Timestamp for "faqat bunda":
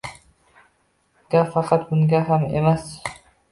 1.57-2.25